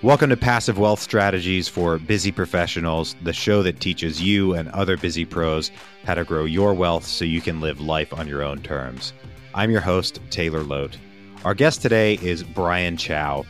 [0.00, 4.96] Welcome to Passive Wealth Strategies for Busy Professionals, the show that teaches you and other
[4.96, 5.72] busy pros
[6.04, 9.12] how to grow your wealth so you can live life on your own terms.
[9.54, 10.94] I'm your host, Taylor Loht.
[11.44, 13.44] Our guest today is Brian Chou.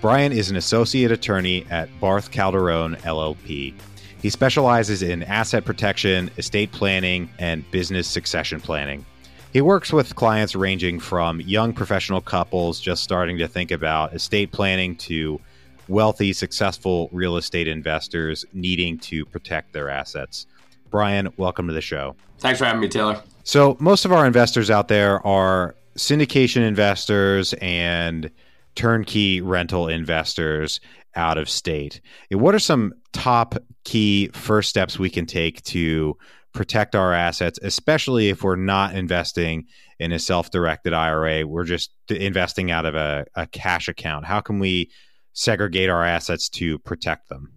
[0.00, 3.74] Brian is an associate attorney at Barth Calderon LLP.
[4.22, 9.04] He specializes in asset protection, estate planning, and business succession planning.
[9.52, 14.52] He works with clients ranging from young professional couples just starting to think about estate
[14.52, 15.40] planning to
[15.88, 20.46] wealthy, successful real estate investors needing to protect their assets.
[20.88, 22.14] Brian, welcome to the show.
[22.38, 23.20] Thanks for having me, Taylor.
[23.42, 28.30] So, most of our investors out there are syndication investors and
[28.76, 30.78] turnkey rental investors
[31.16, 32.00] out of state.
[32.30, 36.16] What are some top key first steps we can take to
[36.52, 39.66] protect our assets, especially if we're not investing
[39.98, 41.46] in a self directed IRA?
[41.46, 44.26] We're just investing out of a, a cash account.
[44.26, 44.90] How can we
[45.32, 47.52] segregate our assets to protect them?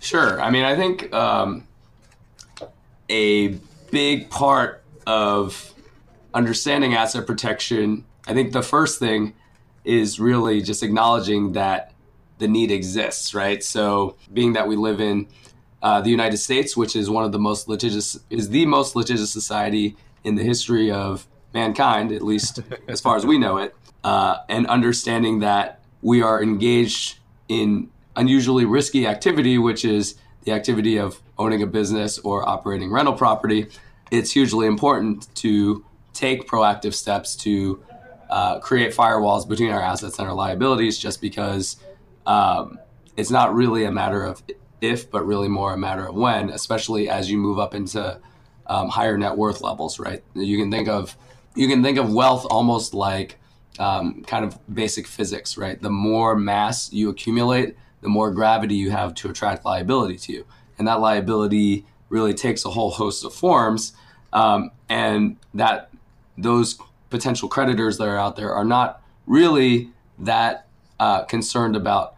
[0.00, 0.40] Sure.
[0.40, 1.66] I mean, I think um,
[3.08, 3.58] a
[3.90, 5.72] big part of
[6.34, 9.34] understanding asset protection, I think the first thing
[9.84, 11.92] is really just acknowledging that
[12.38, 13.62] the need exists, right?
[13.62, 15.28] So, being that we live in
[15.82, 19.30] uh, the United States, which is one of the most litigious, is the most litigious
[19.30, 24.36] society in the history of mankind, at least as far as we know it, uh,
[24.48, 31.20] and understanding that we are engaged in unusually risky activity, which is the activity of
[31.38, 33.68] owning a business or operating rental property,
[34.10, 37.82] it's hugely important to take proactive steps to
[38.30, 41.76] uh, create firewalls between our assets and our liabilities just because
[42.26, 42.78] um,
[43.16, 44.42] it's not really a matter of
[44.82, 48.20] if, but really more a matter of when, especially as you move up into
[48.66, 50.22] um, higher net worth levels, right?
[50.34, 51.16] You can think of
[51.54, 53.38] you can think of wealth almost like
[53.78, 55.80] um, kind of basic physics, right?
[55.80, 60.46] The more mass you accumulate, the more gravity you have to attract liability to you.
[60.78, 63.92] And that liability really takes a whole host of forms.
[64.32, 65.90] Um, and that
[66.38, 66.78] those
[67.10, 70.66] potential creditors that are out there are not really that
[70.98, 72.14] uh, concerned about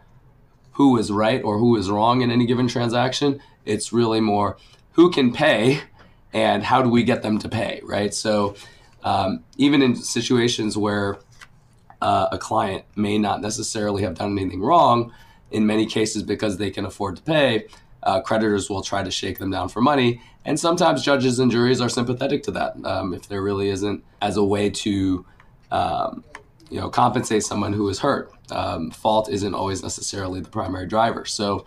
[0.75, 3.41] who is right or who is wrong in any given transaction.
[3.65, 4.57] It's really more
[4.93, 5.81] who can pay
[6.33, 8.13] and how do we get them to pay, right?
[8.13, 8.55] So
[9.03, 11.17] um, even in situations where
[12.01, 15.13] uh, a client may not necessarily have done anything wrong.
[15.51, 17.65] In many cases, because they can afford to pay,
[18.03, 20.21] uh, creditors will try to shake them down for money.
[20.43, 24.37] And sometimes judges and juries are sympathetic to that um, if there really isn't as
[24.37, 25.25] a way to,
[25.71, 26.23] um,
[26.69, 28.31] you know, compensate someone who is hurt.
[28.51, 31.25] Um, fault isn't always necessarily the primary driver.
[31.25, 31.65] So,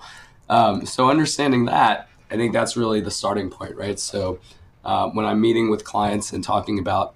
[0.48, 3.98] um, so understanding that, I think that's really the starting point, right?
[3.98, 4.38] So,
[4.84, 7.14] uh, when I'm meeting with clients and talking about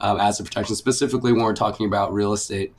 [0.00, 2.74] um, asset protection, specifically when we're talking about real estate,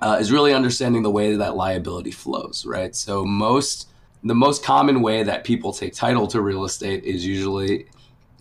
[0.00, 2.94] uh, is really understanding the way that liability flows, right?
[2.96, 3.88] So most
[4.22, 7.86] the most common way that people take title to real estate is usually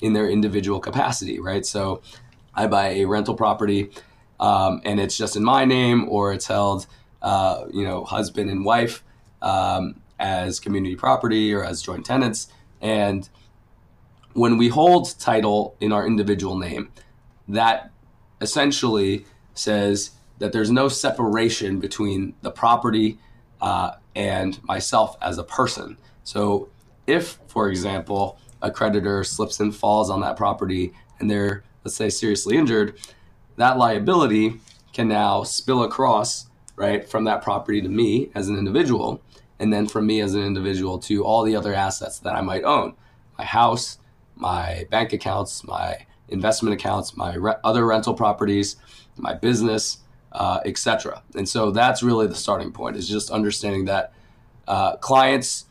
[0.02, 1.66] in their individual capacity, right?
[1.66, 2.02] So
[2.54, 3.90] I buy a rental property
[4.40, 6.88] um, and it's just in my name or it's held,
[7.22, 9.04] uh, you know, husband and wife
[9.42, 12.48] um, as community property or as joint tenants.
[12.82, 13.30] And
[14.34, 16.92] when we hold title in our individual name,
[17.48, 17.92] that
[18.42, 23.20] essentially says that there's no separation between the property
[23.62, 25.98] uh, and myself as a person.
[26.24, 26.70] So,
[27.08, 32.10] if, for example, a creditor slips and falls on that property and they're, let's say,
[32.10, 32.98] seriously injured,
[33.60, 34.62] that liability
[34.94, 36.48] can now spill across,
[36.78, 39.22] right, from that property to me as an individual,
[39.60, 42.64] and then from me as an individual to all the other assets that I might
[42.64, 42.96] own
[43.38, 43.98] my house,
[44.36, 48.78] my bank accounts, my investment accounts, my re- other rental properties,
[49.18, 49.98] my business,
[50.32, 51.22] uh, etc.
[51.36, 54.14] And so that's really the starting point is just understanding that
[54.70, 55.66] uh, clients,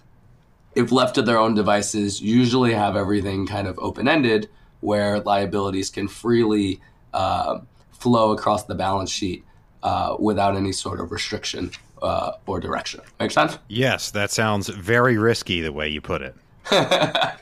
[0.75, 4.51] if left to their own devices, usually have everything kind of open ended
[4.81, 6.81] where liabilities can freely
[7.15, 7.61] uh,
[7.99, 9.45] flow across the balance sheet
[9.83, 11.71] uh, without any sort of restriction
[12.03, 13.01] uh, or direction.
[13.21, 13.59] Make sense?
[13.69, 16.35] Yes, that sounds very risky the way you put it.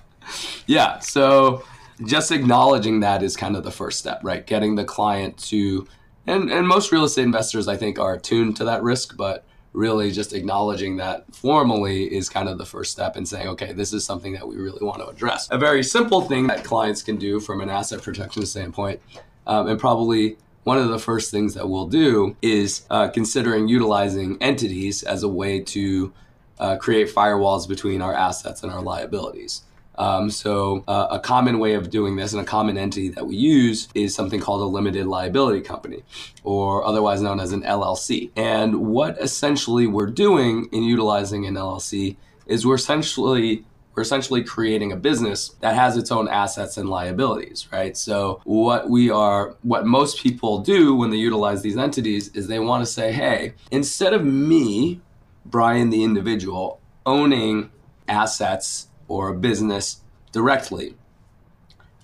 [0.67, 0.99] yeah.
[1.01, 1.65] So
[2.05, 4.47] just acknowledging that is kind of the first step, right?
[4.47, 5.87] Getting the client to,
[6.27, 10.11] and, and most real estate investors, I think, are attuned to that risk, but really
[10.11, 14.05] just acknowledging that formally is kind of the first step in saying, okay, this is
[14.05, 15.49] something that we really want to address.
[15.51, 19.01] A very simple thing that clients can do from an asset protection standpoint,
[19.47, 24.37] um, and probably one of the first things that we'll do is uh, considering utilizing
[24.41, 26.13] entities as a way to
[26.59, 29.63] uh, create firewalls between our assets and our liabilities.
[29.95, 33.37] Um, so, uh, a common way of doing this and a common entity that we
[33.37, 36.03] use is something called a limited liability company,
[36.43, 38.33] or otherwise known as an LLC.
[38.35, 42.17] And what essentially we're doing in utilizing an LLC
[42.47, 43.65] is we're essentially
[43.97, 47.97] we're essentially creating a business that has its own assets and liabilities, right?
[47.97, 52.59] So what we are what most people do when they utilize these entities is they
[52.59, 55.01] want to say, "Hey, instead of me,
[55.47, 57.71] Brian the individual, owning
[58.07, 60.95] assets or a business directly,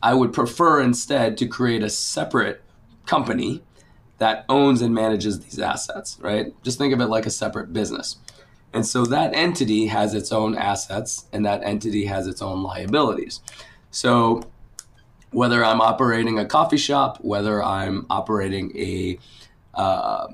[0.03, 2.63] I would prefer instead to create a separate
[3.05, 3.63] company
[4.17, 6.55] that owns and manages these assets, right?
[6.63, 8.17] Just think of it like a separate business.
[8.73, 13.41] And so that entity has its own assets and that entity has its own liabilities.
[13.91, 14.43] So
[15.31, 19.19] whether I'm operating a coffee shop, whether I'm operating a
[19.75, 20.29] uh,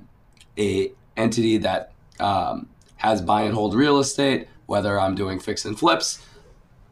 [0.58, 5.78] a entity that um, has buy and hold real estate, whether I'm doing fix and
[5.78, 6.24] flips,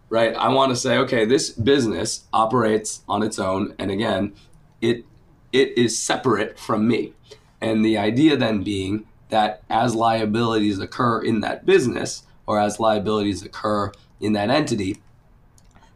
[0.08, 0.34] right?
[0.34, 4.34] I want to say, okay, this business operates on its own, and again,
[4.80, 5.04] it
[5.52, 7.12] it is separate from me.
[7.60, 13.42] And the idea then being that as liabilities occur in that business or as liabilities
[13.42, 14.98] occur in that entity,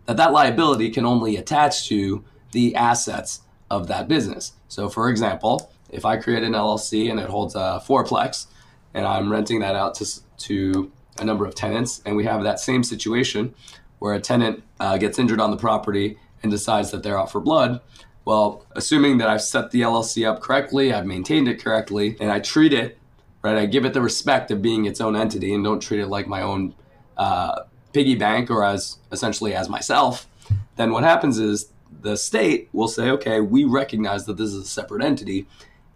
[0.06, 4.52] that that liability can only attach to the assets of that business.
[4.68, 8.46] So, for example, if I create an LLC and it holds a fourplex,
[8.94, 10.06] and I'm renting that out to
[10.38, 13.54] to a number of tenants, and we have that same situation
[13.98, 17.40] where a tenant uh, gets injured on the property and decides that they're out for
[17.40, 17.80] blood.
[18.24, 22.40] Well, assuming that I've set the LLC up correctly, I've maintained it correctly, and I
[22.40, 22.98] treat it
[23.42, 23.56] right?
[23.56, 26.26] I give it the respect of being its own entity and don't treat it like
[26.26, 26.74] my own
[27.16, 30.26] uh, piggy bank or as essentially as myself.
[30.76, 31.72] Then what happens is
[32.02, 35.46] the state will say, okay, we recognize that this is a separate entity,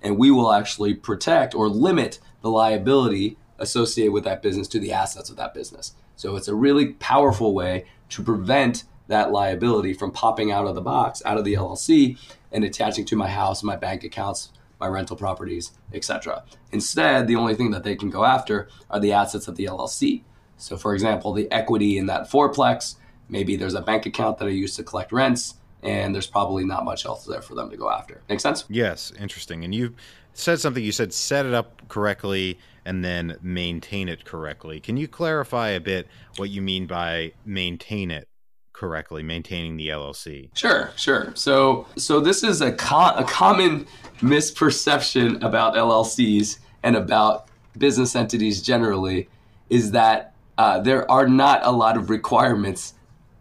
[0.02, 4.92] and we will actually protect or limit the liability associated with that business to the
[4.92, 5.94] assets of that business.
[6.16, 10.80] So it's a really powerful way to prevent that liability from popping out of the
[10.80, 12.18] box, out of the LLC,
[12.52, 14.50] and attaching to my house, and my bank accounts,
[14.84, 16.44] my rental properties, etc.
[16.70, 20.22] Instead, the only thing that they can go after are the assets of the LLC.
[20.58, 22.96] So, for example, the equity in that fourplex,
[23.28, 26.84] maybe there's a bank account that I use to collect rents, and there's probably not
[26.84, 28.20] much else there for them to go after.
[28.28, 28.64] Make sense?
[28.68, 29.64] Yes, interesting.
[29.64, 29.94] And you
[30.34, 34.80] said something, you said set it up correctly and then maintain it correctly.
[34.80, 38.28] Can you clarify a bit what you mean by maintain it?
[38.74, 40.50] Correctly maintaining the LLC?
[40.54, 41.32] Sure, sure.
[41.34, 43.86] So so this is a co- a common
[44.18, 47.48] misperception about LLCs and about
[47.78, 49.28] business entities generally
[49.70, 52.94] is that uh, there are not a lot of requirements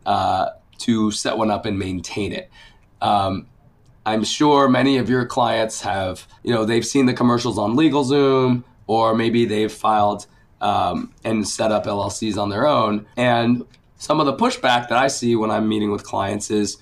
[0.06, 0.50] uh,
[0.80, 2.50] to set one up and maintain it.
[3.02, 3.48] Um,
[4.06, 8.64] I'm sure many of your clients have, you know, they've seen the commercials on LegalZoom,
[8.88, 10.26] or maybe they've filed
[10.60, 13.06] um, and set up LLCs on their own.
[13.16, 13.66] And
[14.04, 16.78] some of the pushback that I see when I'm meeting with clients is,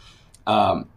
[0.48, 0.90] um,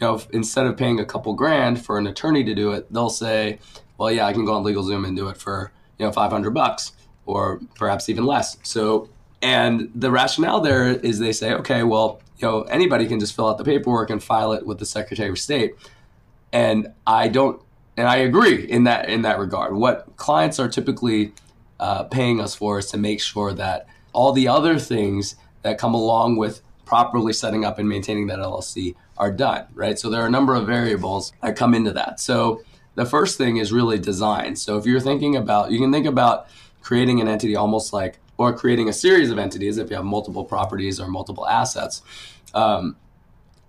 [0.00, 3.10] you know, instead of paying a couple grand for an attorney to do it, they'll
[3.10, 3.58] say,
[3.98, 6.92] well, yeah, I can go on LegalZoom and do it for, you know, 500 bucks
[7.26, 8.58] or perhaps even less.
[8.62, 9.08] So,
[9.42, 13.48] and the rationale there is they say, okay, well, you know, anybody can just fill
[13.48, 15.74] out the paperwork and file it with the Secretary of State.
[16.52, 17.60] And I don't,
[17.96, 19.74] and I agree in that in that regard.
[19.74, 21.32] What clients are typically
[21.80, 25.94] uh, paying us for is to make sure that all the other things that come
[25.94, 29.98] along with properly setting up and maintaining that LLC are done, right?
[29.98, 32.20] So there are a number of variables that come into that.
[32.20, 32.62] So
[32.94, 34.56] the first thing is really design.
[34.56, 36.48] So if you're thinking about, you can think about
[36.82, 40.44] creating an entity almost like, or creating a series of entities if you have multiple
[40.44, 42.02] properties or multiple assets.
[42.54, 42.96] Um,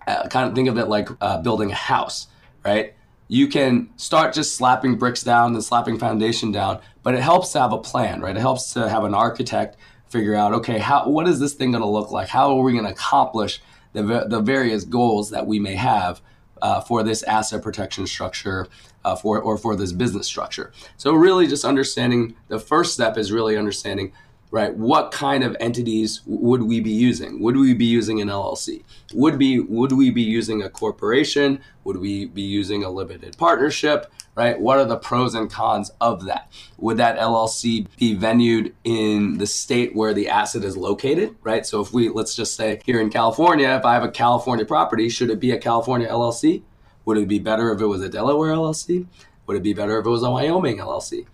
[0.08, 2.28] uh, kind of think of it like uh, building a house,
[2.66, 2.94] right?
[3.28, 7.62] You can start just slapping bricks down and slapping foundation down, but it helps to
[7.62, 8.36] have a plan, right?
[8.36, 9.78] It helps to have an architect
[10.14, 12.30] figure out, okay, how what is this thing going to look like?
[12.30, 13.62] How are we going to accomplish
[13.94, 16.22] the, the various goals that we may have
[16.64, 18.68] uh, for this asset protection structure
[19.04, 20.72] uh, for or for this business structure.
[20.96, 24.14] So really, just understanding the first step is really understanding
[24.50, 28.84] right what kind of entities would we be using would we be using an llc
[29.12, 34.14] would be would we be using a corporation would we be using a limited partnership
[34.36, 34.60] right?
[34.60, 36.52] What are the pros and cons of that?
[36.78, 41.66] Would that llc be venued in the state where the asset is located right?
[41.66, 45.10] So if we let's just say here in california if i have a california property
[45.10, 46.62] should it be a california llc
[47.06, 49.06] would it be better if it was a delaware llc
[49.46, 51.26] would it be better if it was a wyoming llc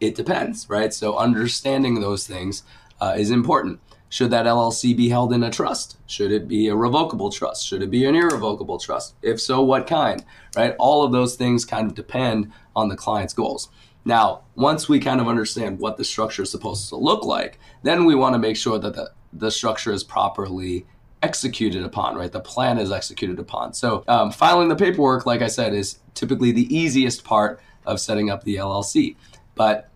[0.00, 0.92] it depends, right?
[0.92, 2.62] So understanding those things
[3.00, 3.80] uh, is important.
[4.10, 5.96] Should that LLC be held in a trust?
[6.06, 7.66] Should it be a revocable trust?
[7.66, 9.14] Should it be an irrevocable trust?
[9.22, 10.24] If so, what kind?
[10.56, 10.74] Right?
[10.80, 13.70] All of those things kind of depend on the client's goals.
[14.04, 18.04] Now, once we kind of understand what the structure is supposed to look like, then
[18.04, 20.86] we want to make sure that the, the structure is properly
[21.22, 22.32] executed upon, right?
[22.32, 23.74] The plan is executed upon.
[23.74, 28.28] So um, filing the paperwork, like I said, is typically the easiest part of setting
[28.28, 29.14] up the LLC.
[29.54, 29.88] But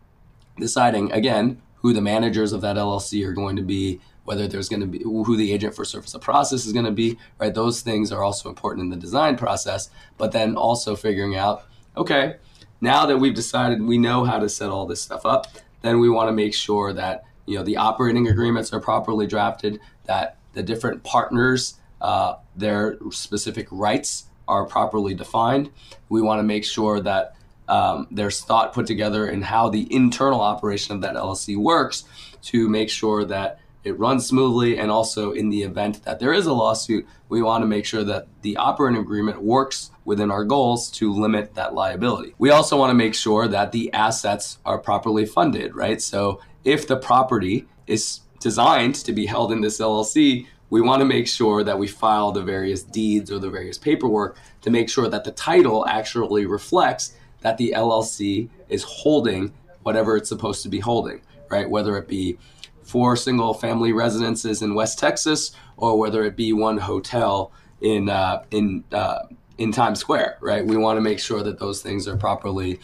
[0.58, 4.80] deciding again who the managers of that LLC are going to be, whether there's going
[4.80, 7.52] to be who the agent for service of process is going to be, right?
[7.52, 9.90] Those things are also important in the design process.
[10.16, 12.36] But then also figuring out, okay,
[12.80, 15.46] now that we've decided we know how to set all this stuff up,
[15.82, 19.78] then we want to make sure that you know the operating agreements are properly drafted,
[20.04, 25.70] that the different partners, uh, their specific rights are properly defined.
[26.08, 27.36] We want to make sure that
[27.68, 32.04] um, there's thought put together in how the internal operation of that LLC works
[32.42, 34.78] to make sure that it runs smoothly.
[34.78, 38.04] And also, in the event that there is a lawsuit, we want to make sure
[38.04, 42.34] that the operating agreement works within our goals to limit that liability.
[42.38, 46.00] We also want to make sure that the assets are properly funded, right?
[46.00, 51.06] So, if the property is designed to be held in this LLC, we want to
[51.06, 55.08] make sure that we file the various deeds or the various paperwork to make sure
[55.08, 60.80] that the title actually reflects that the LLC is holding whatever it's supposed to be
[60.80, 61.20] holding,
[61.50, 61.68] right?
[61.68, 62.38] Whether it be
[62.82, 68.42] four single family residences in West Texas or whether it be one hotel in uh,
[68.50, 69.20] in uh,
[69.58, 70.66] in Times Square, right?
[70.66, 72.80] We want to make sure that those things are properly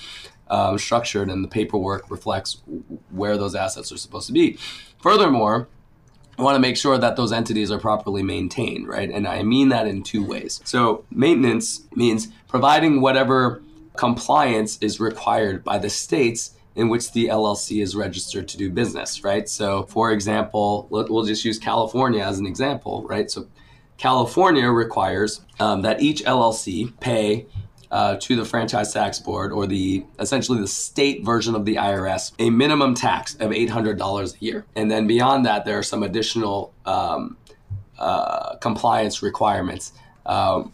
[0.48, 2.60] um, structured and the paperwork reflects
[3.10, 4.58] where those assets are supposed to be.
[5.00, 5.68] Furthermore,
[6.38, 9.10] I want to make sure that those entities are properly maintained, right?
[9.10, 10.60] And I mean that in two ways.
[10.64, 13.62] So, maintenance means providing whatever
[13.97, 19.25] compliance is required by the states in which the LLC is registered to do business,
[19.25, 19.49] right?
[19.49, 23.30] So, for example, we'll just use California as an example, right?
[23.30, 23.49] So,
[23.99, 27.47] California requires um, that each LLC pay
[27.90, 32.32] uh, to the franchise tax board or the essentially the state version of the IRS
[32.38, 34.64] a minimum tax of $800 a year.
[34.76, 37.37] And then beyond that, there are some additional um,
[37.99, 39.92] uh, compliance requirements
[40.25, 40.73] um,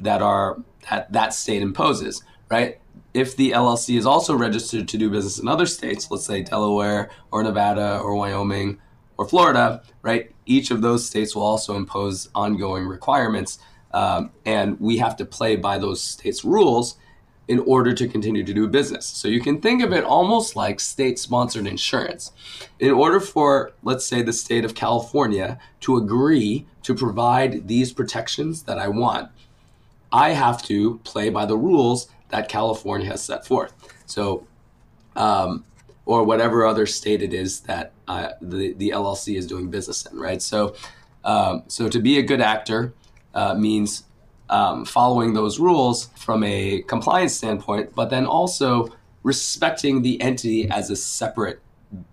[0.00, 0.58] that are
[0.90, 2.80] that that state imposes, right?
[3.14, 7.10] if the LLC is also registered to do business in other states, let's say Delaware
[7.30, 8.78] or Nevada or Wyoming
[9.16, 10.32] or Florida, right?
[10.46, 13.60] Each of those states will also impose ongoing requirements.
[13.92, 16.96] Um, and we have to play by those states' rules
[17.46, 19.06] in order to continue to do business.
[19.06, 22.32] So you can think of it almost like state sponsored insurance.
[22.80, 28.64] In order for, let's say, the state of California to agree to provide these protections
[28.64, 29.30] that I want,
[30.10, 33.72] I have to play by the rules that California has set forth.
[34.06, 34.44] So,
[35.14, 35.64] um,
[36.04, 40.18] or whatever other state it is that uh, the the LLC is doing business in,
[40.18, 40.42] right?
[40.42, 40.74] So,
[41.24, 42.92] um, so to be a good actor
[43.34, 44.02] uh, means
[44.50, 48.88] um, following those rules from a compliance standpoint, but then also
[49.22, 51.60] respecting the entity as a separate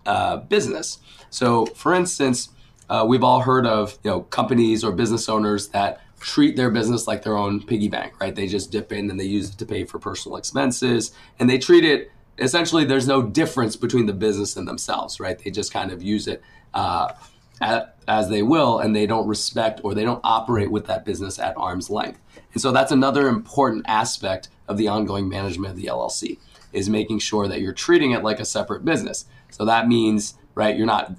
[0.06, 0.98] uh, business.
[1.30, 2.48] So, for instance,
[2.88, 7.06] uh, we've all heard of you know companies or business owners that treat their business
[7.06, 8.34] like their own piggy bank, right?
[8.34, 11.58] They just dip in and they use it to pay for personal expenses and they
[11.58, 15.38] treat it essentially there's no difference between the business and themselves, right?
[15.38, 17.12] They just kind of use it uh,
[17.60, 21.38] at, as they will and they don't respect or they don't operate with that business
[21.38, 22.20] at arm's length.
[22.52, 26.38] And so that's another important aspect of the ongoing management of the LLC
[26.72, 29.26] is making sure that you're treating it like a separate business.
[29.50, 31.12] So that means, right, you're not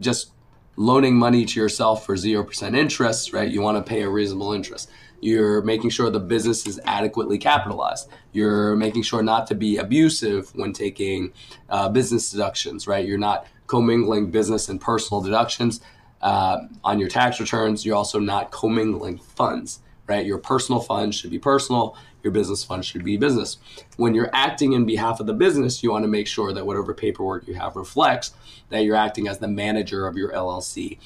[0.00, 0.32] just
[0.76, 3.50] loaning money to yourself for 0% interest, right?
[3.50, 4.90] You want to pay a reasonable interest.
[5.20, 8.08] You're making sure the business is adequately capitalized.
[8.32, 11.32] You're making sure not to be abusive when taking
[11.70, 13.06] uh, business deductions, right?
[13.06, 15.80] You're not commingling business and personal deductions
[16.20, 17.84] uh, on your tax returns.
[17.84, 20.26] You're also not commingling funds, right?
[20.26, 23.58] Your personal funds should be personal your business fund should be business.
[23.96, 26.92] When you're acting in behalf of the business, you want to make sure that whatever
[26.92, 28.34] paperwork you have reflects
[28.68, 30.98] that you're acting as the manager of your LLC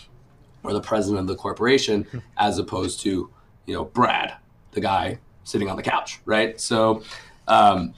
[0.62, 2.07] or the president of the corporation
[2.39, 3.31] as opposed to,
[3.67, 4.35] you know, Brad,
[4.73, 6.59] the guy sitting on the couch, right?
[6.59, 7.03] So,
[7.47, 7.93] um,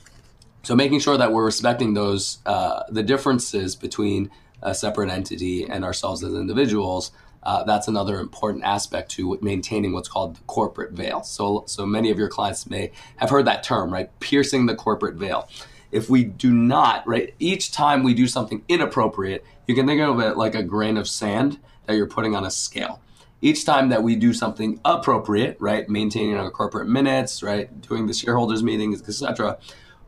[0.65, 4.31] so making sure that we're respecting those uh, the differences between
[4.63, 7.13] a separate entity and ourselves as individuals
[7.43, 11.23] uh, that's another important aspect to maintaining what's called the corporate veil.
[11.23, 14.09] So, so many of your clients may have heard that term, right?
[14.21, 15.49] Piercing the corporate veil.
[15.91, 20.21] If we do not, right, each time we do something inappropriate, you can think of
[20.21, 23.01] it like a grain of sand that you're putting on a scale.
[23.41, 28.15] Each time that we do something appropriate, right, maintaining our corporate minutes, right, doing the
[28.15, 29.59] shareholders meetings, etc.,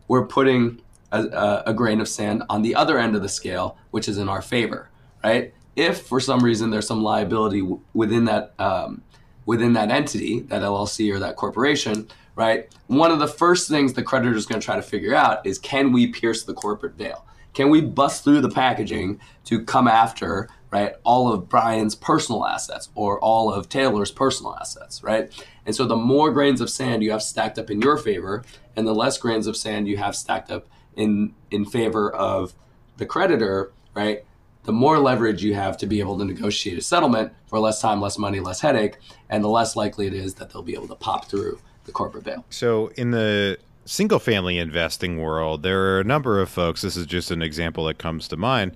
[0.06, 4.08] we're putting a, a grain of sand on the other end of the scale, which
[4.08, 4.88] is in our favor,
[5.22, 5.52] right?
[5.76, 9.02] If for some reason there's some liability w- within that um,
[9.46, 12.68] within that entity, that LLC or that corporation, right?
[12.86, 15.58] One of the first things the creditor is going to try to figure out is
[15.58, 17.26] can we pierce the corporate veil?
[17.52, 20.94] Can we bust through the packaging to come after right?
[21.04, 25.32] All of Brian's personal assets or all of Taylor's personal assets, right?
[25.64, 28.42] And so the more grains of sand you have stacked up in your favor
[28.74, 30.66] and the less grains of sand you have stacked up
[30.96, 32.54] in in favor of
[32.96, 34.24] the creditor, right?
[34.64, 38.00] The more leverage you have to be able to negotiate a settlement for less time,
[38.00, 38.96] less money, less headache,
[39.28, 42.24] and the less likely it is that they'll be able to pop through the corporate
[42.24, 42.44] veil.
[42.48, 47.06] So in the single family investing world, there are a number of folks, this is
[47.06, 48.74] just an example that comes to mind,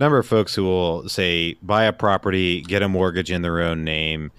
[0.00, 3.84] number of folks who will say buy a property, get a mortgage in their own
[3.84, 4.32] name,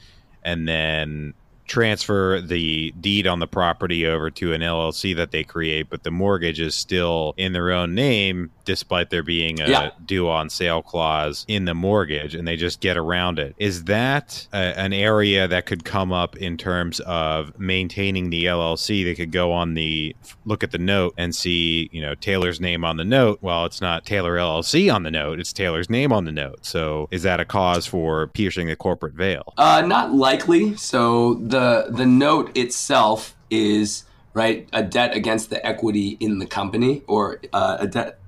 [0.43, 1.33] and then
[1.69, 6.11] transfer the deed on the property over to an LLC that they create, but the
[6.11, 9.91] mortgage is still in their own name, despite there being a yeah.
[10.05, 13.55] due on sale clause in the mortgage, and they just get around it.
[13.57, 19.03] Is that a, an area that could come up in terms of maintaining the LLC?
[19.03, 22.83] They could go on the look at the note and see, you know, Taylor's name
[22.83, 23.39] on the note.
[23.41, 26.65] Well, it's not Taylor LLC on the note; it's Taylor's name on the note.
[26.65, 29.53] So, is that a cause for piercing the corporate veil?
[29.57, 30.75] Uh, not likely.
[30.75, 36.45] So the the the note itself is right a debt against the equity in the
[36.45, 38.19] company or uh, a debt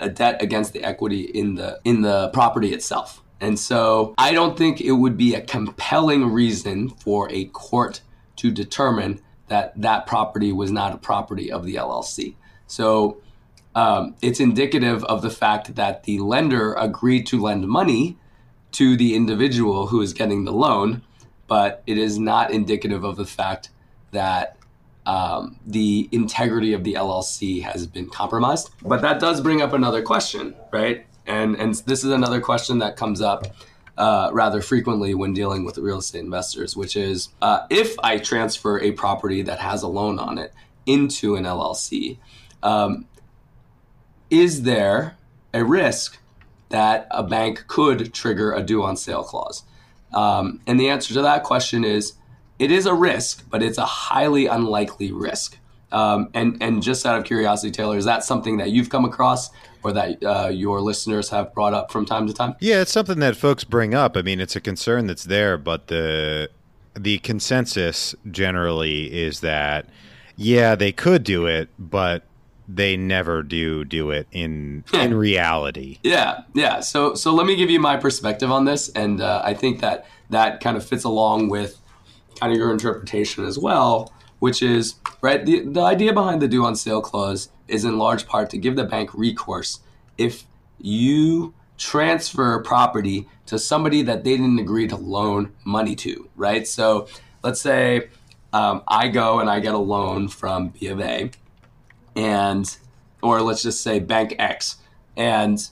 [0.00, 3.22] a debt against the equity in the in the property itself.
[3.40, 8.00] And so I don't think it would be a compelling reason for a court
[8.36, 12.34] to determine that that property was not a property of the LLC.
[12.66, 13.20] So
[13.74, 18.18] um, it's indicative of the fact that the lender agreed to lend money
[18.72, 21.02] to the individual who is getting the loan
[21.48, 23.70] but it is not indicative of the fact
[24.12, 24.56] that
[25.06, 28.70] um, the integrity of the LLC has been compromised.
[28.82, 31.06] But that does bring up another question, right?
[31.26, 33.46] And and this is another question that comes up
[33.96, 38.78] uh, rather frequently when dealing with real estate investors, which is uh, if I transfer
[38.80, 40.52] a property that has a loan on it
[40.86, 42.18] into an LLC,
[42.62, 43.06] um,
[44.30, 45.16] is there
[45.52, 46.18] a risk
[46.68, 49.62] that a bank could trigger a due on sale clause?
[50.12, 52.14] Um, and the answer to that question is
[52.58, 55.58] it is a risk, but it's a highly unlikely risk.
[55.90, 59.50] Um, and and just out of curiosity, Taylor, is that something that you've come across
[59.82, 62.54] or that uh, your listeners have brought up from time to time?
[62.60, 64.16] Yeah, it's something that folks bring up.
[64.16, 66.50] I mean, it's a concern that's there, but the
[66.94, 69.86] the consensus generally is that
[70.36, 72.22] yeah, they could do it, but
[72.68, 75.98] they never do do it in in reality.
[76.02, 76.80] Yeah, yeah.
[76.80, 80.06] So so let me give you my perspective on this, and uh, I think that
[80.30, 81.78] that kind of fits along with
[82.38, 85.44] kind of your interpretation as well, which is right.
[85.44, 88.76] The the idea behind the due on sale clause is in large part to give
[88.76, 89.80] the bank recourse
[90.18, 90.44] if
[90.78, 96.66] you transfer property to somebody that they didn't agree to loan money to, right?
[96.66, 97.08] So
[97.42, 98.08] let's say
[98.52, 101.30] um, I go and I get a loan from B of A
[102.18, 102.76] and
[103.22, 104.76] or let's just say bank X
[105.16, 105.70] and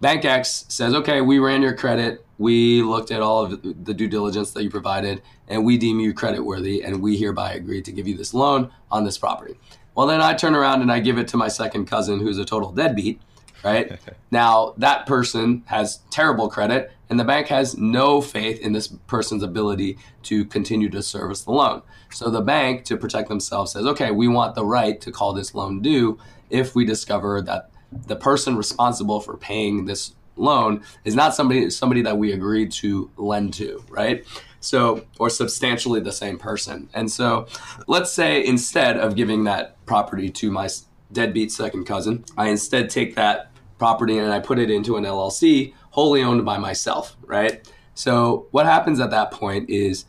[0.00, 4.08] bank X says, okay, we ran your credit, we looked at all of the due
[4.08, 7.92] diligence that you provided, and we deem you credit worthy, and we hereby agree to
[7.92, 9.58] give you this loan on this property.
[9.94, 12.44] Well, then I turn around and I give it to my second cousin, who's a
[12.44, 13.20] total deadbeat,
[13.64, 13.98] right?
[14.30, 19.42] now that person has terrible credit, and the bank has no faith in this person's
[19.42, 21.82] ability to continue to service the loan.
[22.10, 25.54] So the bank, to protect themselves, says, okay, we want the right to call this
[25.54, 26.18] loan due
[26.50, 27.70] if we discover that
[28.06, 33.10] the person responsible for paying this loan is not somebody somebody that we agreed to
[33.16, 34.24] lend to, right?
[34.60, 36.88] So, or substantially the same person.
[36.94, 37.46] And so,
[37.86, 40.68] let's say instead of giving that property to my
[41.12, 45.74] deadbeat second cousin, I instead take that property and I put it into an LLC
[45.90, 47.68] wholly owned by myself, right?
[47.94, 50.04] So, what happens at that point is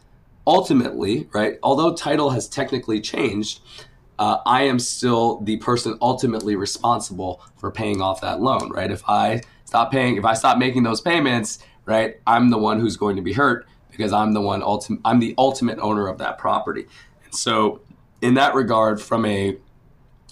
[0.45, 3.61] ultimately, right, although title has technically changed,
[4.19, 8.91] uh, I am still the person ultimately responsible for paying off that loan, right?
[8.91, 12.97] If I stop paying, if I stop making those payments, right, I'm the one who's
[12.97, 16.37] going to be hurt because I'm the one ultimate, I'm the ultimate owner of that
[16.37, 16.85] property.
[17.23, 17.81] And so,
[18.21, 19.57] in that regard, from a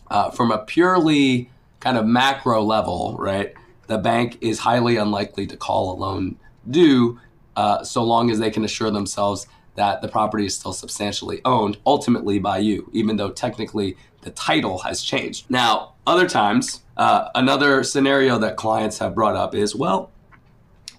[0.10, 3.54] uh, from a purely kind of macro level, right,
[3.88, 6.38] the bank is highly unlikely to call a loan
[6.70, 7.20] due
[7.56, 11.78] uh, so long as they can assure themselves that the property is still substantially owned
[11.86, 15.50] ultimately by you, even though technically the title has changed.
[15.50, 20.12] Now, other times, uh, another scenario that clients have brought up is well,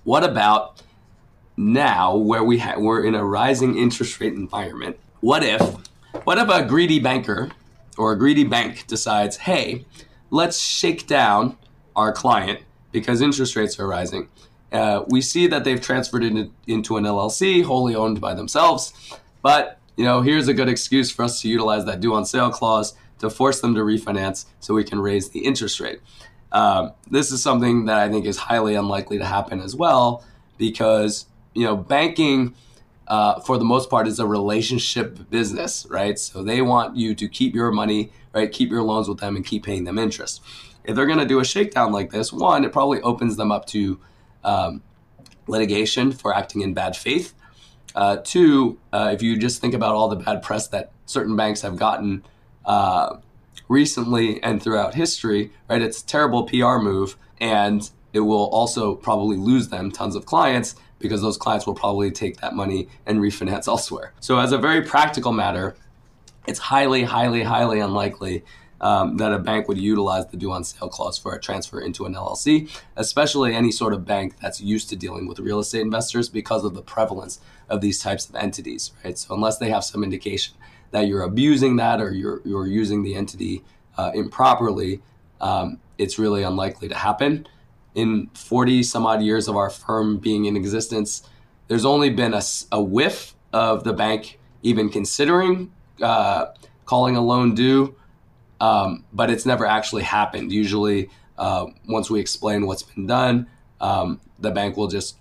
[0.05, 0.83] what about
[1.57, 4.97] now where we ha- we're in a rising interest rate environment?
[5.21, 5.61] What if,
[6.25, 7.51] what if a greedy banker
[7.97, 9.85] or a greedy bank decides, hey,
[10.31, 11.59] let's shake down
[11.97, 12.61] our client
[12.93, 14.29] because interest rates are rising
[14.73, 18.93] uh, we see that they've transferred it into an LLC, wholly owned by themselves.
[19.43, 22.51] But you know, here's a good excuse for us to utilize that due on sale
[22.51, 26.01] clause to force them to refinance, so we can raise the interest rate.
[26.53, 30.25] Um, this is something that I think is highly unlikely to happen as well,
[30.57, 32.55] because you know banking
[33.09, 36.19] uh, for the most part is a relationship business, right?
[36.19, 38.53] So they want you to keep your money, right?
[38.53, 40.43] Keep your loans with them and keep paying them interest.
[40.89, 43.67] If they're going to do a shakedown like this, one, it probably opens them up
[43.67, 44.01] to
[44.43, 44.83] um,
[45.47, 47.35] litigation for acting in bad faith.
[47.95, 51.61] Uh, two, uh, if you just think about all the bad press that certain banks
[51.61, 52.25] have gotten
[52.65, 53.19] uh,
[53.69, 55.83] recently and throughout history, right?
[55.83, 60.75] It's a terrible PR move, and it will also probably lose them tons of clients
[60.99, 64.15] because those clients will probably take that money and refinance elsewhere.
[64.21, 65.77] So, as a very practical matter,
[66.47, 68.43] it's highly, highly, highly unlikely
[68.81, 72.07] um, that a bank would utilize the due on sale clause for a transfer into
[72.07, 76.29] an LLC, especially any sort of bank that's used to dealing with real estate investors
[76.29, 79.19] because of the prevalence of these types of entities, right?
[79.19, 80.55] So, unless they have some indication
[80.91, 83.63] that you're abusing that or you're, you're using the entity
[83.97, 85.03] uh, improperly,
[85.41, 87.47] um, it's really unlikely to happen
[87.99, 91.29] in 40 some odd years of our firm being in existence,
[91.67, 96.47] there's only been a, a whiff of the bank even considering uh,
[96.85, 97.97] calling a loan due,
[98.61, 100.53] um, but it's never actually happened.
[100.53, 103.47] Usually, uh, once we explain what's been done,
[103.81, 105.17] um, the bank will just,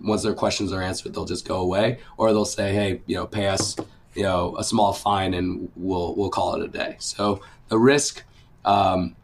[0.00, 3.26] once their questions are answered, they'll just go away, or they'll say, "Hey, you know,
[3.26, 3.76] pay us,
[4.14, 8.22] you know, a small fine, and we'll we'll call it a day." So the risk
[8.64, 9.16] um,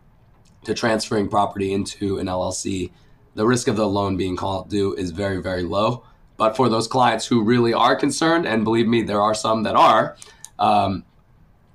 [0.64, 2.90] to transferring property into an LLC,
[3.34, 6.04] the risk of the loan being called due is very, very low.
[6.36, 9.74] But for those clients who really are concerned, and believe me, there are some that
[9.76, 10.16] are,
[10.58, 11.04] um,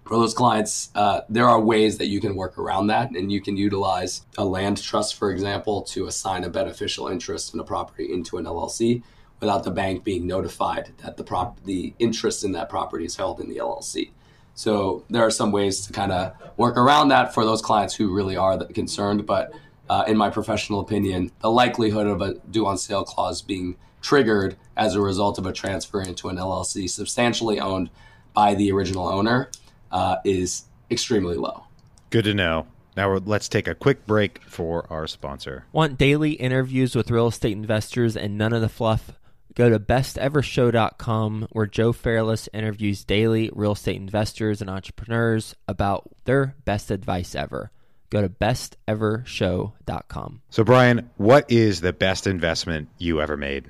[0.05, 3.41] for those clients, uh, there are ways that you can work around that, and you
[3.41, 8.11] can utilize a land trust, for example, to assign a beneficial interest in a property
[8.11, 9.01] into an LLC
[9.39, 13.39] without the bank being notified that the prop the interest in that property is held
[13.39, 14.11] in the LLC.
[14.55, 18.13] So there are some ways to kind of work around that for those clients who
[18.13, 19.25] really are concerned.
[19.25, 19.53] But
[19.89, 24.57] uh, in my professional opinion, the likelihood of a due on sale clause being triggered
[24.77, 27.89] as a result of a transfer into an LLC substantially owned
[28.33, 29.49] by the original owner
[29.93, 31.63] uh, is extremely low.
[32.10, 32.67] Good to know.
[32.97, 35.65] Now let's take a quick break for our sponsor.
[35.71, 39.13] Want daily interviews with real estate investors and none of the fluff?
[39.56, 46.56] Go to bestevershow.com where Joe Fairless interviews daily real estate investors and entrepreneurs about their
[46.65, 47.71] best advice ever.
[48.10, 50.41] Go to bestevershow.com.
[50.49, 53.65] So, Brian, what is the best investment you ever made?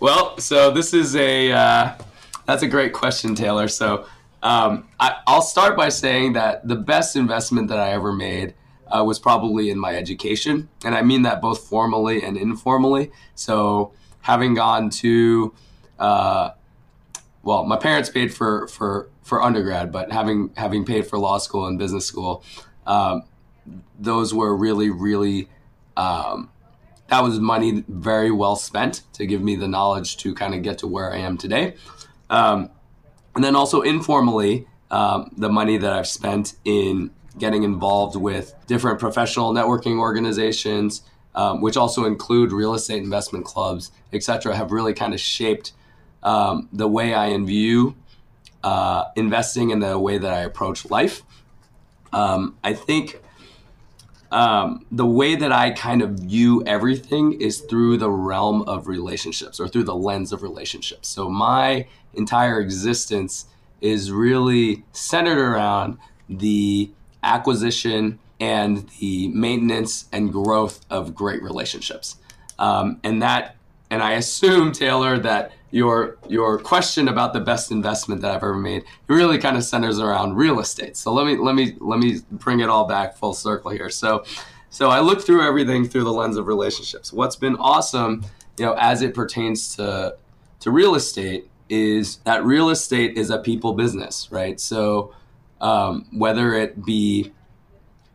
[0.00, 1.94] well, so this is a uh,
[2.46, 3.68] that's a great question, Taylor.
[3.68, 4.04] So,
[4.44, 8.52] um, I, will start by saying that the best investment that I ever made
[8.94, 13.10] uh, was probably in my education, and I mean that both formally and informally.
[13.34, 15.54] So having gone to,
[15.98, 16.50] uh,
[17.42, 21.66] well, my parents paid for for for undergrad, but having having paid for law school
[21.66, 22.44] and business school,
[22.86, 23.22] um,
[23.98, 25.48] those were really really.
[25.96, 26.50] Um,
[27.08, 30.78] that was money very well spent to give me the knowledge to kind of get
[30.78, 31.74] to where I am today.
[32.30, 32.70] Um,
[33.34, 39.00] and then also informally, um, the money that I've spent in getting involved with different
[39.00, 41.02] professional networking organizations,
[41.34, 45.72] um, which also include real estate investment clubs, et cetera, have really kind of shaped
[46.22, 47.96] um, the way I view
[48.62, 51.22] uh, investing and the way that I approach life.
[52.12, 53.20] Um, I think
[54.30, 59.58] um, the way that I kind of view everything is through the realm of relationships
[59.60, 61.08] or through the lens of relationships.
[61.08, 63.46] So my entire existence
[63.80, 65.98] is really centered around
[66.28, 66.90] the
[67.22, 72.16] acquisition and the maintenance and growth of great relationships.
[72.58, 73.56] Um, and that,
[73.90, 78.54] and I assume Taylor that your your question about the best investment that I've ever
[78.54, 80.96] made really kind of centers around real estate.
[80.96, 83.90] So let me let me let me bring it all back full circle here.
[83.90, 84.24] So
[84.70, 87.12] so I look through everything through the lens of relationships.
[87.12, 88.24] What's been awesome,
[88.56, 90.16] you know, as it pertains to
[90.60, 94.60] to real estate is that real estate is a people business, right?
[94.60, 95.12] So
[95.60, 97.32] um, whether it be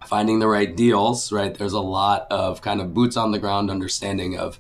[0.08, 1.54] finding the right deals, right?
[1.54, 4.60] There's a lot of kind of boots on the ground understanding of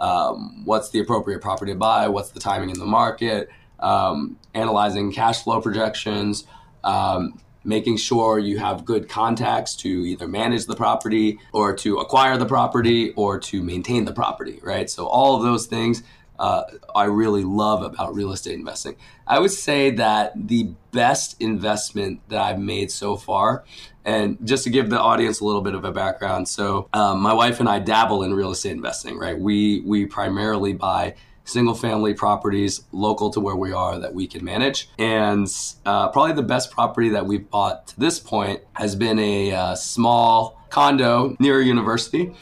[0.00, 5.12] um, what's the appropriate property to buy, what's the timing in the market, um, analyzing
[5.12, 6.44] cash flow projections,
[6.82, 12.36] um, making sure you have good contacts to either manage the property or to acquire
[12.36, 14.90] the property or to maintain the property, right?
[14.90, 16.02] So all of those things
[16.40, 16.64] uh,
[16.96, 18.96] I really love about real estate investing.
[19.26, 23.64] I would say that the best investment that I've made so far,
[24.06, 27.34] and just to give the audience a little bit of a background, so um, my
[27.34, 29.18] wife and I dabble in real estate investing.
[29.18, 34.26] Right, we we primarily buy single family properties local to where we are that we
[34.26, 34.88] can manage.
[34.98, 35.46] And
[35.84, 39.74] uh, probably the best property that we've bought to this point has been a uh,
[39.74, 42.32] small condo near a university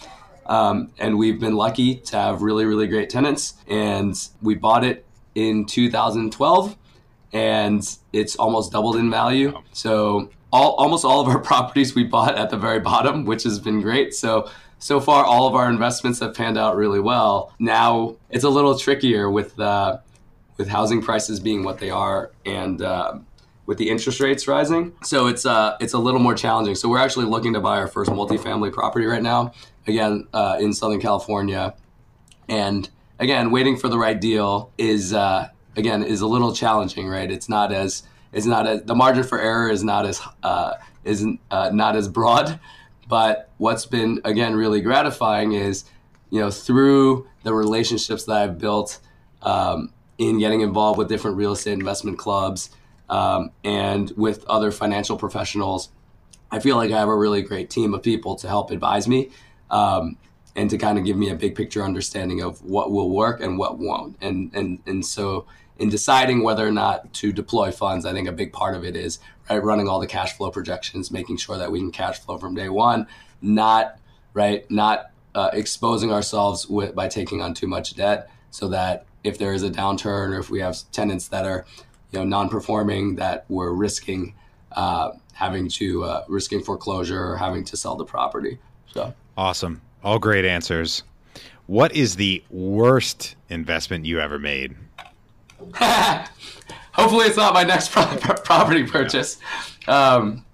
[0.49, 3.55] Um, and we've been lucky to have really, really great tenants.
[3.67, 6.77] And we bought it in 2012
[7.33, 9.61] and it's almost doubled in value.
[9.73, 13.59] So all, almost all of our properties we bought at the very bottom, which has
[13.59, 14.15] been great.
[14.15, 17.53] So so far, all of our investments have panned out really well.
[17.59, 19.99] Now it's a little trickier with uh,
[20.57, 23.19] with housing prices being what they are and uh,
[23.67, 24.93] with the interest rates rising.
[25.03, 26.75] So it's uh, it's a little more challenging.
[26.75, 29.53] So we're actually looking to buy our first multifamily property right now,
[29.89, 31.75] again uh, in Southern California,
[32.49, 37.09] and again waiting for the right deal is uh, again is a little challenging.
[37.09, 40.75] Right, it's not as it's not as the margin for error is not as uh,
[41.05, 42.61] isn't uh, not as broad.
[43.09, 45.85] But what's been again really gratifying is,
[46.31, 49.01] you know, through the relationships that I've built
[49.43, 52.71] um, in getting involved with different real estate investment clubs
[53.09, 55.89] um, and with other financial professionals,
[56.51, 59.31] I feel like I have a really great team of people to help advise me
[59.71, 60.17] um,
[60.57, 63.59] and to kind of give me a big picture understanding of what will work and
[63.59, 64.17] what won't.
[64.21, 65.47] And and and so
[65.79, 68.97] in deciding whether or not to deploy funds, I think a big part of it
[68.97, 72.39] is right running all the cash flow projections, making sure that we can cash flow
[72.39, 73.07] from day one,
[73.41, 73.99] not
[74.35, 79.39] right not uh, exposing ourselves with, by taking on too much debt, so that if
[79.39, 81.65] there is a downturn or if we have tenants that are
[82.11, 84.35] you know non-performing, that we're risking
[84.73, 88.59] uh, having to uh, risking foreclosure or having to sell the property.
[88.93, 91.05] So awesome, all great answers.
[91.67, 94.77] What is the worst investment you ever made?
[96.93, 99.39] Hopefully, it's not my next pro- property purchase.
[99.87, 100.45] Um,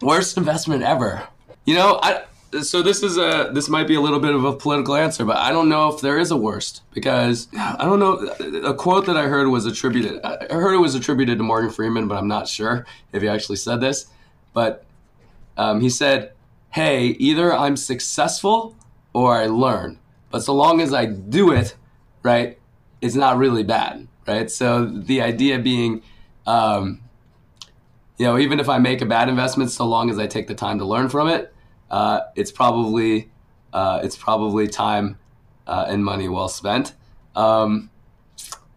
[0.00, 1.28] worst investment ever.
[1.66, 2.24] You know, I
[2.62, 5.36] so this is a this might be a little bit of a political answer, but
[5.36, 8.14] I don't know if there is a worst because I don't know.
[8.68, 10.20] A quote that I heard was attributed.
[10.22, 13.56] I heard it was attributed to Morgan Freeman, but I'm not sure if he actually
[13.56, 14.06] said this.
[14.52, 14.84] But
[15.56, 16.33] um, he said,
[16.74, 18.76] "Hey, either I'm successful
[19.12, 19.98] or I learn,
[20.30, 21.76] but so long as I do it,
[22.22, 22.58] right,
[23.00, 24.50] it's not really bad." right?
[24.50, 26.02] So the idea being,
[26.46, 27.00] um,
[28.18, 30.54] you know, even if I make a bad investment, so long as I take the
[30.54, 31.52] time to learn from it,
[31.90, 33.30] uh, it's probably
[33.72, 35.18] uh, it's probably time
[35.66, 36.94] uh, and money well spent.
[37.34, 37.90] Um,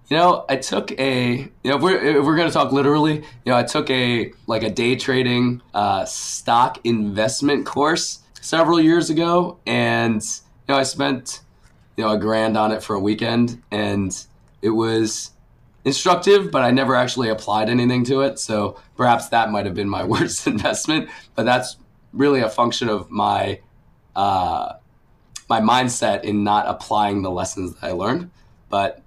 [0.10, 3.52] you know, I took a you know if we're if we're gonna talk literally, you
[3.52, 9.60] know, I took a like a day trading uh, stock investment course several years ago,
[9.66, 11.42] and you know I spent
[11.98, 14.16] you know a grand on it for a weekend, and
[14.62, 15.32] it was
[15.84, 18.40] instructive, but I never actually applied anything to it.
[18.40, 21.10] So perhaps that might have been my worst investment.
[21.36, 21.78] But that's
[22.14, 23.60] really a function of my
[24.16, 24.74] uh,
[25.50, 28.32] my mindset in not applying the lessons that I learned.
[28.70, 29.02] But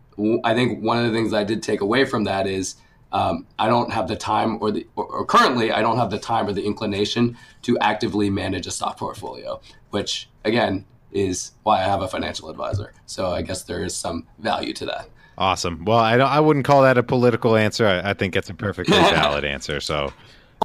[0.44, 2.76] I think one of the things I did take away from that is
[3.12, 6.18] um, I don't have the time or the or, or, currently I don't have the
[6.18, 11.84] time or the inclination to actively manage a stock portfolio, which again is why I
[11.84, 12.92] have a financial advisor.
[13.06, 15.08] So I guess there is some value to that.
[15.38, 15.84] Awesome.
[15.84, 17.86] Well, I I wouldn't call that a political answer.
[17.86, 19.80] I, I think it's a perfectly valid answer.
[19.80, 20.12] So,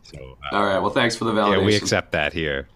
[0.03, 0.79] so uh, all right.
[0.79, 1.59] Well, thanks for the validation.
[1.59, 2.67] Yeah, we accept that here.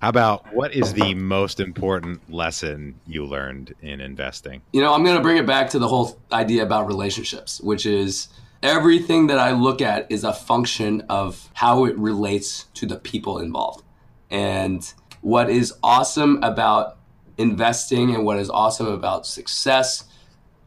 [0.00, 4.62] How about what is the most important lesson you learned in investing?
[4.72, 7.86] You know, I'm going to bring it back to the whole idea about relationships, which
[7.86, 8.28] is
[8.62, 13.38] everything that I look at is a function of how it relates to the people
[13.38, 13.84] involved.
[14.30, 16.98] And what is awesome about
[17.38, 20.04] investing and what is awesome about success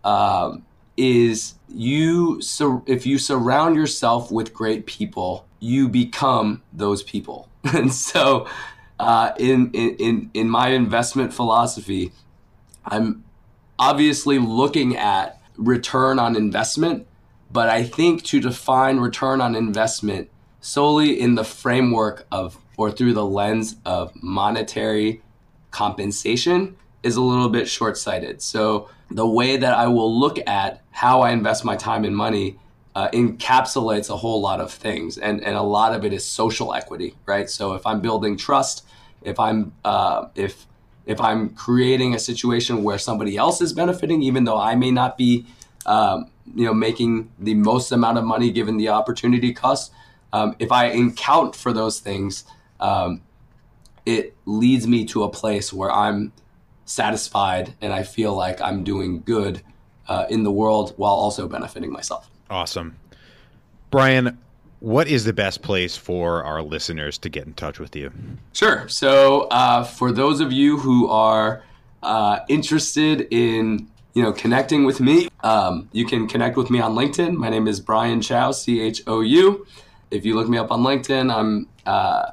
[0.04, 0.66] um,
[0.98, 7.50] is you sur- if you surround yourself with great people, you become those people.
[7.64, 8.48] and so,
[9.00, 12.12] uh, in in in my investment philosophy,
[12.86, 13.24] I'm
[13.78, 17.08] obviously looking at return on investment,
[17.52, 20.30] but I think to define return on investment
[20.62, 25.22] solely in the framework of or through the lens of monetary
[25.72, 28.42] compensation is a little bit short sighted.
[28.42, 32.60] So, the way that I will look at how I invest my time and money
[32.96, 35.18] uh, encapsulates a whole lot of things.
[35.18, 37.50] And, and a lot of it is social equity, right?
[37.50, 38.86] So, if I'm building trust,
[39.22, 40.66] if I'm, uh, if,
[41.06, 45.18] if I'm creating a situation where somebody else is benefiting, even though I may not
[45.18, 45.46] be,
[45.86, 49.92] um, you know, making the most amount of money given the opportunity cost,
[50.34, 52.44] um, if I account for those things,
[52.80, 53.22] um,
[54.06, 56.32] it leads me to a place where I'm
[56.86, 59.62] satisfied and I feel like I'm doing good
[60.08, 62.30] uh, in the world while also benefiting myself.
[62.50, 62.98] Awesome.
[63.92, 64.40] Brian,
[64.80, 68.12] what is the best place for our listeners to get in touch with you?
[68.54, 68.88] Sure.
[68.88, 71.64] So, uh, for those of you who are
[72.02, 76.96] uh, interested in you know connecting with me, um, you can connect with me on
[76.96, 77.34] LinkedIn.
[77.36, 79.66] My name is Brian Chou, C H O U.
[80.12, 82.32] If you look me up on LinkedIn, I'm uh,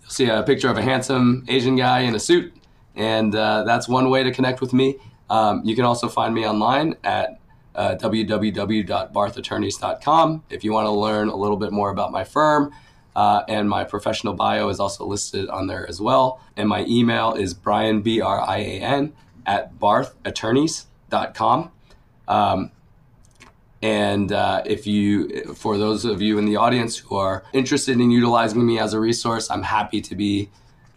[0.00, 2.52] you'll see a picture of a handsome Asian guy in a suit
[2.94, 4.96] And uh, that's one way to connect with me.
[5.30, 7.38] Um, you can also find me online at
[7.74, 12.72] uh, www.barthattorneys.com if you want to learn a little bit more about my firm.
[13.14, 16.40] Uh, and my professional bio is also listed on there as well.
[16.56, 19.12] And my email is brian, B R I A N,
[19.44, 21.70] at barthattorneys.com.
[22.28, 22.70] Um,
[23.82, 28.10] and uh, if you, for those of you in the audience who are interested in
[28.10, 30.48] utilizing me as a resource, I'm happy to be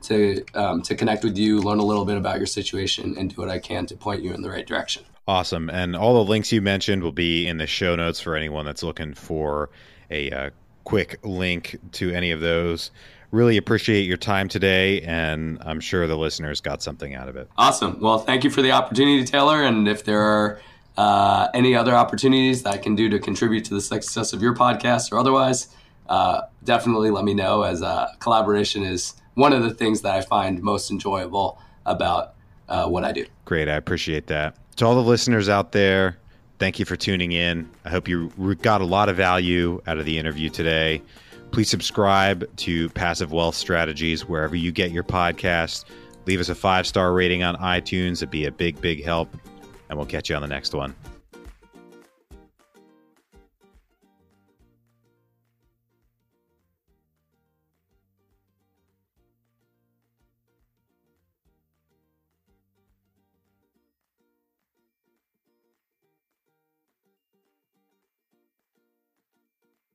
[0.03, 3.41] to um, to connect with you, learn a little bit about your situation, and do
[3.41, 5.03] what I can to point you in the right direction.
[5.27, 5.69] Awesome.
[5.69, 8.83] And all the links you mentioned will be in the show notes for anyone that's
[8.83, 9.69] looking for
[10.11, 10.49] a uh,
[10.83, 12.91] quick link to any of those.
[13.31, 17.49] Really appreciate your time today, and I'm sure the listeners got something out of it.
[17.57, 17.99] Awesome.
[17.99, 19.63] Well, thank you for the opportunity, Taylor.
[19.63, 20.61] And if there are
[20.95, 24.53] uh, any other opportunities that I can do to contribute to the success of your
[24.53, 25.69] podcast or otherwise,
[26.07, 30.21] uh, definitely let me know as uh, collaboration is one of the things that I
[30.21, 32.35] find most enjoyable about
[32.69, 33.25] uh, what I do.
[33.43, 33.67] Great.
[33.67, 34.55] I appreciate that.
[34.77, 36.17] To all the listeners out there,
[36.59, 37.69] thank you for tuning in.
[37.85, 38.29] I hope you
[38.61, 41.01] got a lot of value out of the interview today.
[41.51, 45.85] Please subscribe to Passive Wealth Strategies wherever you get your podcasts.
[46.25, 48.17] Leave us a five star rating on iTunes.
[48.17, 49.29] It'd be a big, big help.
[49.89, 50.93] And we'll catch you on the next one.